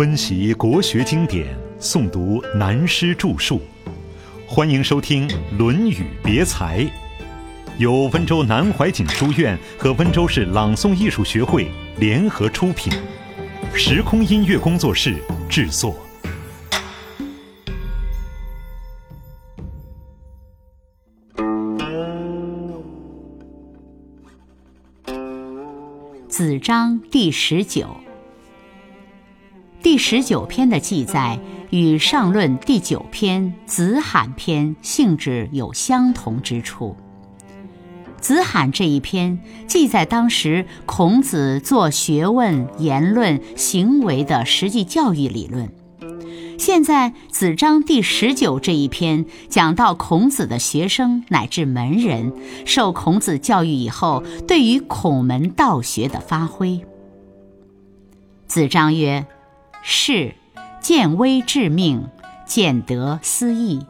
[0.00, 3.60] 温习国学经典，诵读南师著述，
[4.48, 6.80] 欢迎收听《论语别裁》，
[7.76, 12.90] 由温州南怀瑾书院和温州市朗诵艺术学会联合出品，
[13.74, 15.16] 时空音乐工作室
[15.50, 15.94] 制作。
[26.26, 27.94] 子章第十九。
[29.82, 31.38] 第十九篇的记载
[31.70, 36.94] 与上论第九篇子罕篇性质有相同之处。
[38.20, 45.72] 子罕这一篇记载当时孔子做学问、言论、行为的实际教育理论。
[46.58, 52.34] 现在子章第十九这一篇讲到孔子的学生乃至门人
[52.66, 56.84] 受孔子教育以后，对于孔门道学的发挥。
[58.46, 59.26] 子章曰。
[59.82, 60.34] 是，
[60.80, 62.08] 见危致命，
[62.46, 63.86] 见得思义，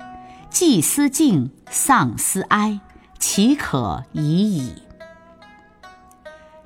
[0.48, 2.80] 既思敬，丧思哀，
[3.18, 4.74] 岂可已矣？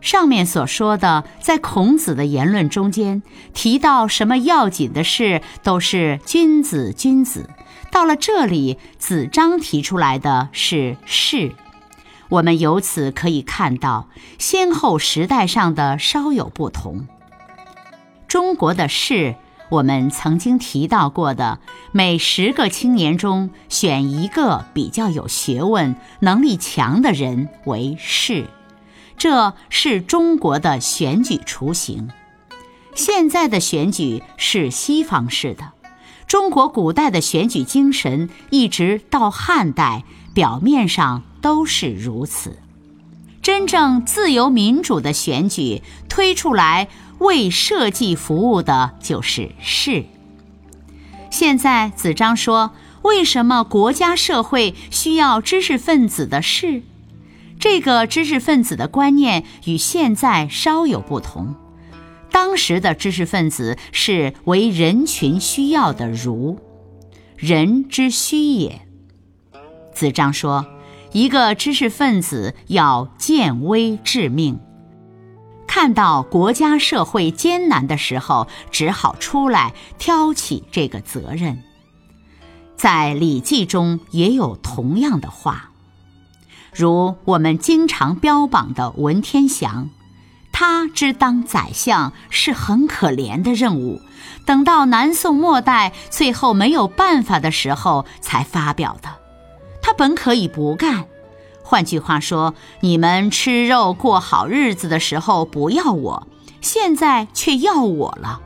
[0.01, 3.23] 上面所说的，在孔子的言论中间
[3.55, 7.49] 提到什么要紧的事，都是君子君子。
[7.91, 11.53] 到了这里，子张提出来的是士，
[12.29, 17.07] 我们由此可以看到先后时代上的稍有不同。
[18.35, 19.37] 中国的士，
[19.69, 21.61] 我们曾经提到过的，
[21.93, 28.49] 每十个青年中选一个比较有学问、能力强的人为士，
[29.17, 32.09] 这是中国的选举雏形。
[32.97, 35.71] 现在的选举是西方式的，
[36.27, 40.03] 中国古代的选举精神一直到汉代，
[40.35, 42.59] 表面上都是如此。
[43.41, 46.89] 真正自由民主的选举推出来。
[47.19, 50.05] 为社稷服务的就是士。
[51.31, 56.83] 现在子张说：“为什么国家社会需要知识分子的士？
[57.59, 61.55] 这个知识分子的观念与现在稍有不同。
[62.31, 66.59] 当时的知识分子是为人群需要的儒，
[67.37, 68.83] 人之需也。”
[69.95, 70.67] 子张说
[71.13, 74.59] ：“一个知识分子要见微致命。”
[75.67, 81.63] 看到国家社会艰难的时候，只好出来挑起这个责任。
[82.77, 85.71] 在《礼记》中也有同样的话，
[86.73, 89.91] 如我们经常标榜的文天祥，
[90.53, 94.01] 他之当宰相是很可怜的任务，
[94.45, 99.09] 等到南宋末代最后没有办法的时候才发表的。
[99.83, 101.07] 他本可以不干。
[101.67, 106.29] 换句话说，你们吃肉过好日子的时候不要我，
[106.61, 108.43] 现在却要我了。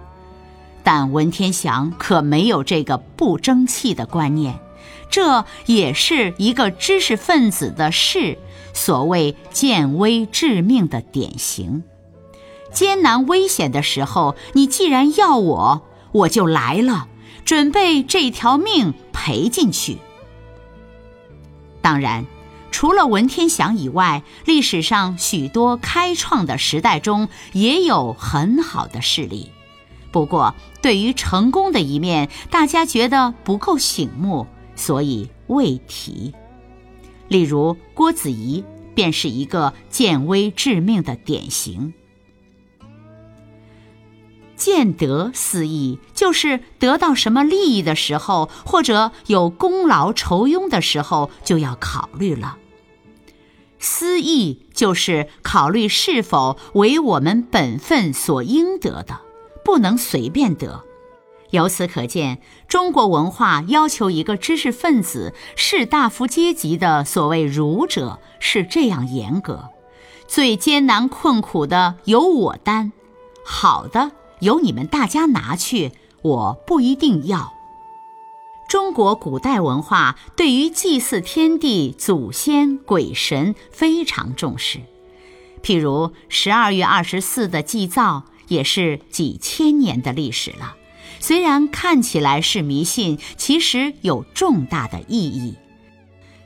[0.84, 4.60] 但文天祥可没有这个不争气的观念，
[5.10, 8.38] 这也是一个知识分子的事，
[8.72, 11.82] 所谓见危致命的典型。
[12.72, 17.08] 艰难危险的时候，你既然要我，我就来了，
[17.44, 19.98] 准备这条命赔进去。
[21.82, 22.24] 当然。
[22.70, 29.50] 除了文天祥以外，历史上许多开创的时代中也有很好的事例。
[30.10, 36.32] 不过，对于成功的一面，大家觉得不够醒目，所以未提。
[37.28, 38.64] 例如，郭子仪
[38.94, 41.92] 便是一个见微致命的典型。
[44.58, 52.58] 见得思义，就是得到什么利益的时候，或者有功劳酬庸的时候，就要考虑了。
[53.78, 59.20] 思义就是考虑是否为我们本分所应得的，
[59.64, 60.82] 不能随便得。
[61.50, 69.70] 由此可见，中国文化要求一个知识分子、士大夫阶级的所谓儒者是这样严格：
[70.26, 72.93] 最艰难困苦的由我担。
[73.46, 74.10] 好的
[74.40, 75.93] 由你们大家拿去，
[76.23, 77.52] 我不一定要。
[78.69, 84.81] 中国古代文化对于祭祀天地、祖先、鬼神非常重视，
[85.62, 90.76] 譬如十二月二十四的祭灶，也是几千年的历史了。
[91.19, 95.56] 虽然看起来是迷信，其实有重大的意义。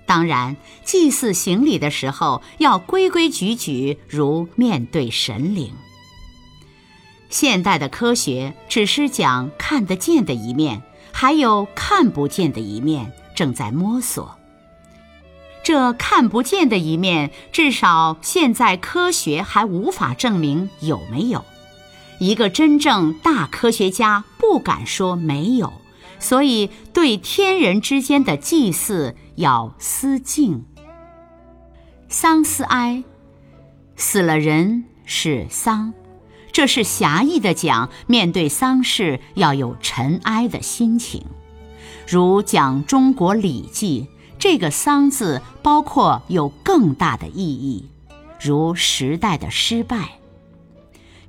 [0.07, 5.73] 当然，祭祀行礼的时候要规规矩矩，如面对神灵。
[7.33, 10.83] 现代的科学只是讲看得见的一面，
[11.13, 14.37] 还有看不见的一面正在摸索。
[15.63, 21.43] 这看不见的一面，至少现在科学还无法证明有没有。
[22.19, 25.73] 一个真正大科学家不敢说没有，
[26.19, 30.67] 所以对天人之间的祭祀要思敬。
[32.09, 33.03] 丧思哀，
[33.97, 35.95] 死了人是丧，
[36.53, 41.25] 这是狭义的讲，面对丧事要有尘埃的心情。
[42.07, 44.09] 如讲中国《礼记》，
[44.39, 47.89] 这个“丧”字包括有更大的意义，
[48.41, 50.19] 如时代的失败。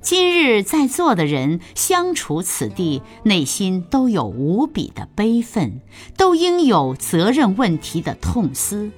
[0.02, 5.80] 今日在座的人相处此地，内心都有无比的悲愤，
[6.18, 8.90] 都应有责任问题的痛思。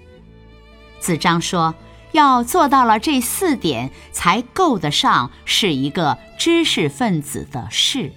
[0.98, 1.76] 子张说，
[2.12, 8.12] 要做到了这四点，才够得上是一个知识分子的士，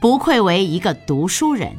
[0.00, 1.76] 不愧为一个读书人。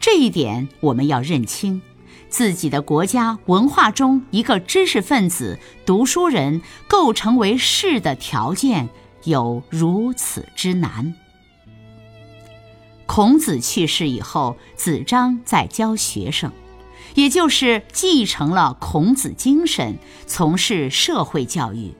[0.00, 1.82] 这一点我们要认清。
[2.28, 8.88] 自己的国家文化中，一个知识分子、读书人构成为士的条件
[9.24, 11.14] 有如此之难。
[13.06, 16.52] 孔子去世以后，子张在教学生，
[17.16, 21.94] 也就是继承了孔子精神，从事社会教育。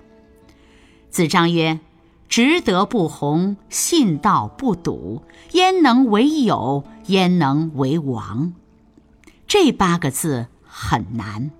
[1.11, 1.81] 子张曰
[2.29, 5.23] ：“直德不弘，信道不笃，
[5.53, 6.85] 焉能为有？
[7.07, 8.53] 焉能为王？”
[9.49, 11.51] 这八个字很难，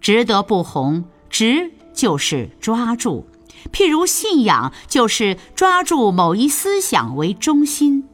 [0.00, 3.26] 直德不弘，直就是抓住，
[3.70, 8.08] 譬如信仰就是抓住某一思想为中心。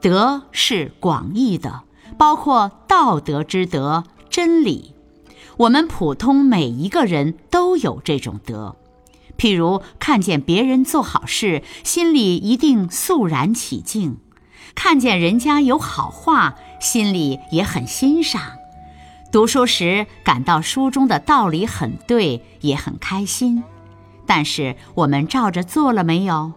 [0.00, 1.82] 德是广义的，
[2.22, 4.94] 包括道德之德、真理。
[5.56, 8.76] 我们普通每一个人都有这种德，
[9.36, 14.18] 譬如看见别人做好事，心里一定肃然起敬。
[14.76, 18.40] 看见人家有好话，心里也很欣赏；
[19.32, 23.64] 读书时感到书中的道理很对，也很开心。
[24.26, 26.52] 但是我们照着做了没有？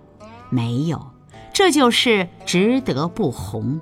[0.52, 1.08] 没有，
[1.52, 3.82] 这就是值得不弘。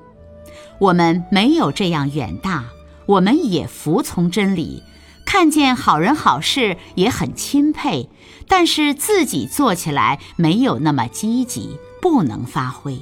[0.84, 2.66] 我们没有这样远大，
[3.06, 4.84] 我们也服从真理，
[5.26, 8.10] 看见好人好事也很钦佩，
[8.50, 13.00] 但是自己做起来没有那么积极，不能发挥。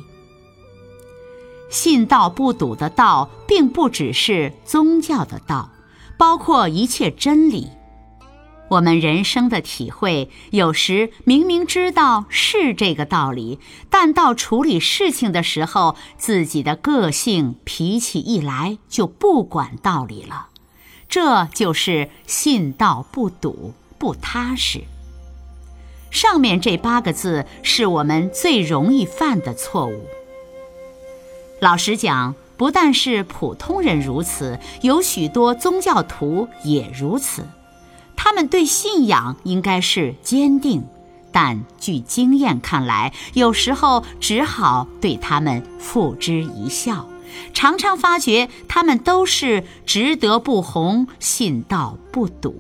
[1.72, 5.72] 信道不笃的道，并不只是宗教的道，
[6.20, 7.68] 包括一切真理。
[8.72, 13.60] 我们人生的体会，有时明明知道是这个道理，
[13.90, 20.48] 但到处理事情的时候，自己的个性脾气一来，就不管道理了。
[21.10, 24.84] 这就是信道不笃，不踏实。
[26.10, 30.06] 上面这八个字，是我们最容易犯的错误。
[31.60, 37.46] 老实讲，不但是普通人如此，有许多宗教徒也如此。
[38.32, 40.84] 他们对信仰应该是坚定，
[41.34, 47.10] 但据经验看来，有时候只好对他们付之一笑。
[47.54, 52.56] 常常发觉他们都是值得不红，信道不笃。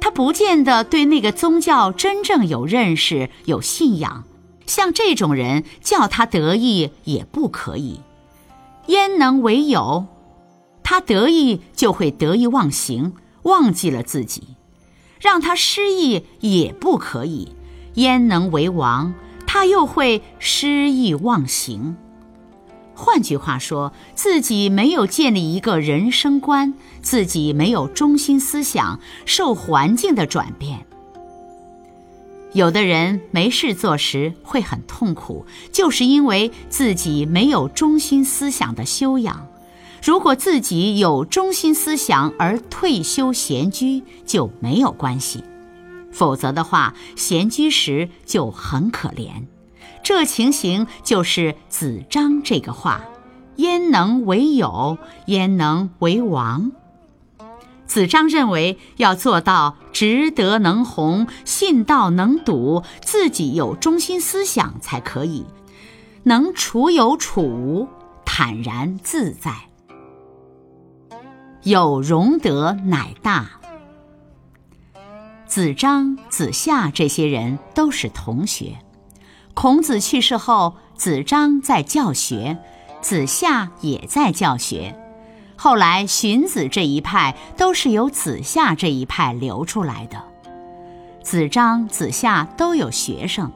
[0.00, 4.24] 他不见得对那个宗教真正有认识、有信仰。
[4.64, 8.00] 像这种人，叫他得意也不可以，
[8.86, 10.06] 焉能为有？
[10.82, 13.12] 他得意就会得意忘形，
[13.44, 14.42] 忘记了自己；
[15.20, 17.54] 让他失意也不可以，
[17.94, 19.14] 焉能为王？
[19.46, 21.96] 他又会失意忘形。
[22.96, 30.86] 换句话说，自己没有建立一个人生观，自己没有中心思想，受环境的转变。
[32.52, 39.48] 有的人没事做时会很痛苦，就是因为自己没有中心思想的修养。
[40.04, 45.42] 如果自己有中心思想而退休闲居就没有关系，
[46.12, 49.46] 否则的话，闲居时就很可怜。
[50.02, 53.00] 这情形就是子张这个话
[53.56, 54.98] ：“焉能为有？
[55.24, 56.72] 焉能为王？”
[57.88, 65.46] 子张认为要做到直德能弘、信道能笃，自己有中心思想才可以，
[66.24, 67.88] 能处有处无，
[68.26, 69.70] 坦然自在。
[71.64, 73.52] 有容德乃大。
[75.46, 78.76] 子张、子夏这些人都是同学。
[79.54, 82.58] 孔子去世后，子张在教学，
[83.00, 84.94] 子夏也在教学。
[85.56, 90.22] 后来，荀子这一派都是由子夏这一派流出来的。
[91.22, 93.50] 子张、子夏都有学生。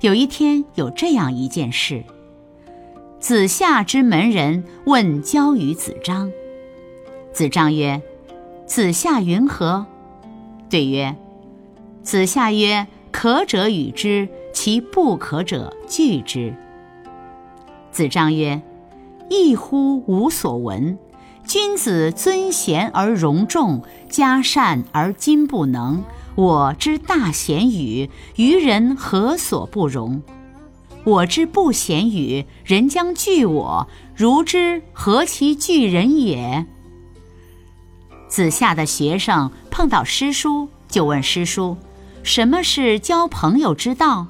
[0.00, 2.02] 有一天，有这样一件事：
[3.20, 6.32] 子夏之门人问交于子张。
[7.32, 8.02] 子张曰
[8.66, 9.86] ：“子夏云何？”
[10.68, 11.16] 对曰
[12.02, 16.54] ：“子夏曰：‘可者与之，其不可者拒之。
[17.90, 18.60] 子张曰
[19.30, 20.98] ：“亦乎无所闻。
[21.46, 26.04] 君子尊贤而容众，嘉善而今不能。
[26.34, 30.22] 我之大贤与，于人何所不容？
[31.04, 36.66] 我之不贤与，人将惧我，如之何其惧人也？”
[38.32, 41.76] 子夏的学生碰到师叔，就问师叔
[42.24, 44.26] ：“什么是交朋友之道？”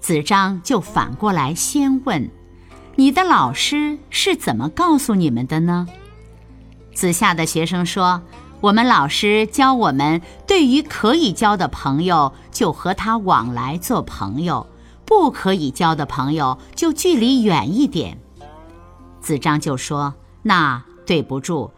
[0.00, 2.30] 子张就反过来先问
[2.96, 5.86] ：“你的老师是怎么告诉你们的呢？”
[6.96, 8.22] 子夏的学生说
[8.62, 14.66] ：“我们老师教我们，对于可以交的朋友，就和他往来做朋友；
[15.04, 18.16] 不可以交的朋友，就距离远一点。”
[19.20, 21.70] 子张就说：“那对不住。”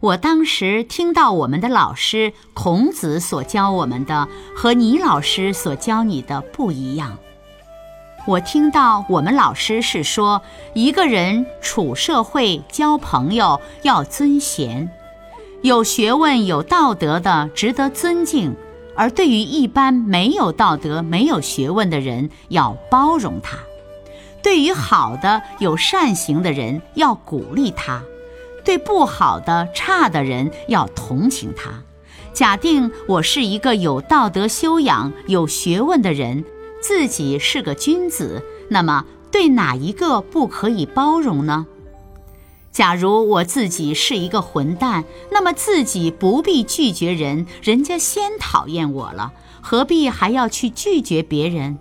[0.00, 4.26] 我当时听到我们的老师孔子所教我们的
[4.56, 7.18] 和你老师所教你的不一样。
[8.26, 10.40] 我听到我们老师是说，
[10.72, 14.90] 一个人处社会交朋友要尊贤，
[15.60, 18.56] 有学问有道德的值得尊敬，
[18.96, 23.58] 而对于一般没有道德没有学问的人要包容他，
[24.42, 28.02] 对于好的有善行的人要鼓励他。
[28.70, 31.82] 对不好的、差的人要同情他。
[32.32, 36.44] 假定我是一个有道德修养、有学问的人，
[36.80, 41.66] 自己是个君子，那么对哪一个不可以包容呢？
[42.70, 51.76] 假如我自己是一个混蛋，那么自己不必拒绝人，人家先讨厌我了，何必还要去拒绝别人？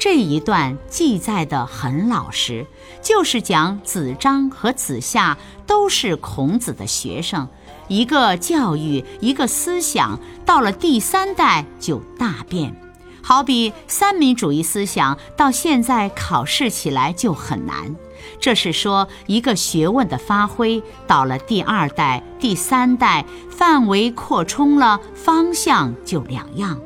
[0.00, 2.66] 这一段记载的很老实，
[3.02, 7.46] 就是讲子张和子夏都是孔子的学生，
[7.86, 12.74] 一个教育，一个思想，到了第三代就大变。
[13.20, 17.94] 好比三民主义思想到现在考试起来就很难，
[18.40, 26.80] 这是说一个学问的发挥到了第二代、第三代，范围扩充了，方向就两样。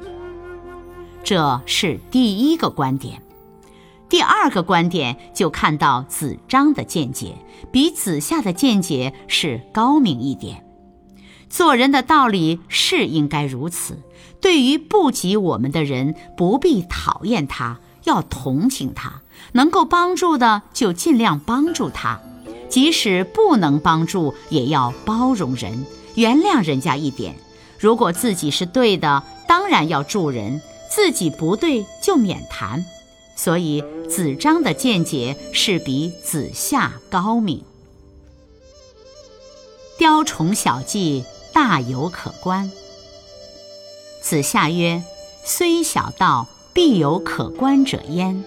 [1.24, 3.22] 这是第一个观点，
[4.10, 7.34] 第二个观点就看到子张的见解
[7.72, 10.62] 比子夏的见解是高明一点。
[11.48, 13.98] 做人的道理是应该如此，
[14.42, 22.20] 对于不及我们的人，不必讨厌他，要同情他；能够帮助的就尽量帮助他，
[22.68, 27.34] 即使不能帮助，也要包容人，原谅人家一点。
[27.78, 30.60] 如果自己是对的，当然要助人。
[30.88, 32.84] 自己不对就免谈，
[33.36, 37.64] 所以子张的见解是比子夏高明。
[39.98, 42.70] 雕虫小技大有可观。
[44.20, 45.02] 子夏曰
[45.44, 48.44] ：“虽小道，必有可观者焉。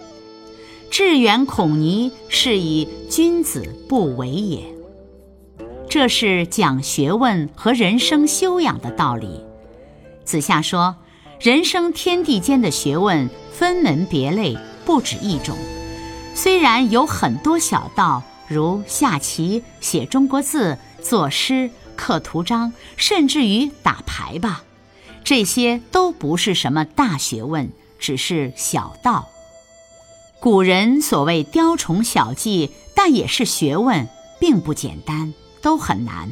[0.89, 4.63] 志远孔尼是以君子不为也。”
[5.89, 9.43] 这是讲学问和人生修养的道理。
[10.23, 10.95] 子夏说。
[11.39, 15.55] 人生天地间的学问分门别类，不止一种。
[16.33, 24.63] 虽然有很多小道，如下棋、写中国字、作诗、刻图章，甚至于打牌吧，
[25.23, 29.27] 这些都不是什么大学问，只是小道。
[30.39, 34.07] 古人所谓雕虫小技，但也是学问，
[34.39, 36.31] 并不简单，都很难。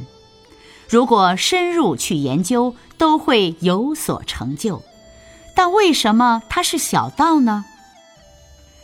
[0.90, 4.82] 如果深入去研究，都会有所成就。
[5.56, 7.66] 但为什么它是小道呢？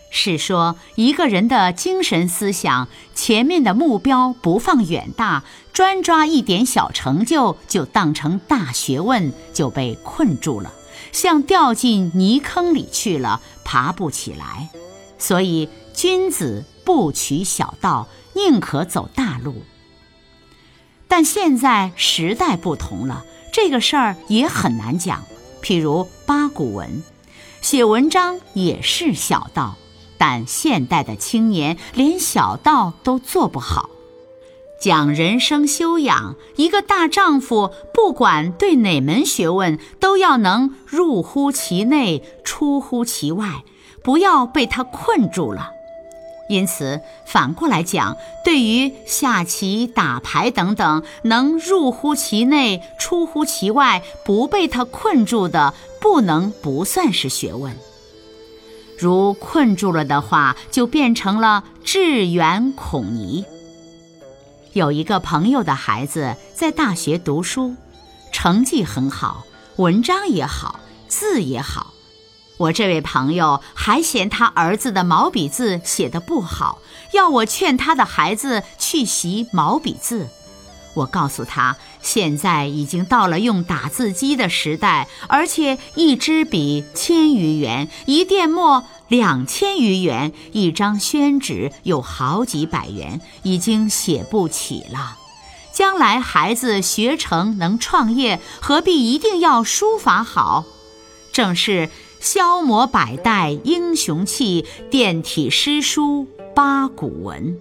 [0.10, 10.74] 是说一个人的精神思想前面的目标不放远大，专抓一点小成就就当成大学问，就被困住了，
[11.14, 14.70] 像掉进泥坑里去了，爬不起来。
[15.18, 19.64] 所以君子不取小道，宁可走大路。
[21.08, 23.24] 但现在时代不同了，
[23.54, 25.24] 这个事儿也很难讲。
[25.62, 27.04] 譬如八股文，
[27.62, 29.76] 写文章也是小道，
[30.18, 33.90] 但现代的青年连小道都做不好。
[34.80, 43.64] 讲人生修养，一个大丈夫不管对哪门学问，都要能入乎其内，出乎其外，
[44.04, 45.70] 不要被他困住了。
[46.52, 57.74] 因此，反过来讲，对于下棋、打牌等等，能入乎其内、出乎其外，不被他困住的，不能不算是学问。
[59.00, 63.46] 如困住了的话，就变成了致远孔尼。
[64.74, 67.76] 有一个朋友的孩子在大学读书，
[68.34, 69.46] 成绩很好，
[69.78, 71.91] 文章也好，字也好。
[72.62, 76.80] 我这位朋友还嫌他儿子的毛笔字写得不好，
[77.12, 80.30] 要我劝他的孩子去习毛笔字。
[80.94, 95.18] 我告诉他，现在已经到了用打字机的时代，而且一支笔千余元，一电墨两千余元，一张宣纸有好几百元，已经写不起了。
[95.74, 100.66] 将来孩子学成能创业，何必一定要书法好？
[101.32, 101.90] 正是
[102.22, 107.58] 消磨百代英雄气，垫体诗书八股文。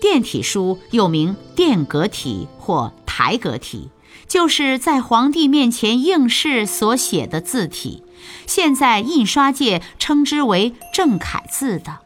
[0.00, 3.90] 垫体书又名殿阁体或台阁体，
[4.28, 8.04] 就是在皇帝面前应试所写的字体，
[8.46, 11.98] 现在印刷界称之为正楷字的。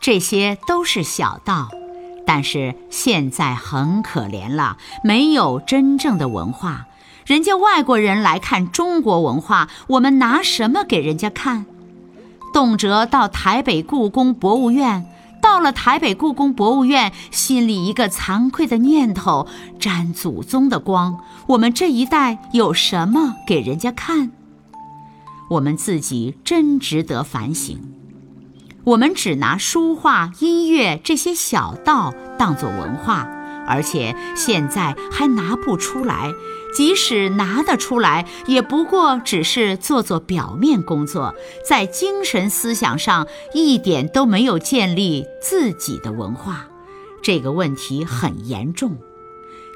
[0.00, 1.68] 这些都是小道，
[2.26, 6.86] 但是现在很可怜了，没有真正的文化。
[7.24, 11.66] 人家外国人来看中国文化，我们拿什么给人家看？
[12.52, 15.06] 动辄到台北故宫博物院。
[15.40, 19.48] 到了台北故宫博物院，心里一个惭愧的念头：
[19.80, 24.30] 沾祖宗的光，我们这一代有什么给人家看？
[25.50, 27.80] 我们自己真值得反省。
[28.84, 33.28] 我们只拿书画、音乐这些小道当作文化，
[33.66, 36.32] 而且现在还拿不出来。
[36.74, 41.34] 即使拿得出来，也不过只是做做表面工作，
[41.68, 46.68] 在精神思想上一点都没有建立自己的文化，
[47.22, 48.96] 这个问题很严重。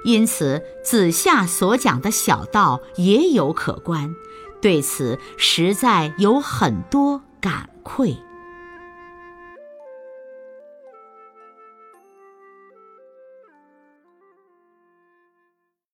[0.04, 4.14] 因此，子夏所讲的小道也有可观，
[4.62, 8.16] 对此实在有很多感愧。